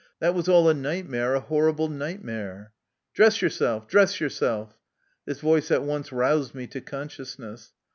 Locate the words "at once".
5.69-6.11